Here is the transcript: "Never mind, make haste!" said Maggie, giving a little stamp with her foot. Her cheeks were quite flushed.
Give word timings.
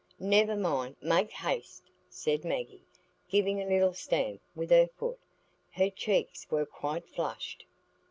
"Never 0.19 0.55
mind, 0.55 0.95
make 0.99 1.29
haste!" 1.29 1.91
said 2.09 2.43
Maggie, 2.43 2.87
giving 3.29 3.61
a 3.61 3.67
little 3.67 3.93
stamp 3.93 4.41
with 4.55 4.71
her 4.71 4.87
foot. 4.87 5.19
Her 5.73 5.91
cheeks 5.91 6.49
were 6.49 6.65
quite 6.65 7.05
flushed. 7.07 7.67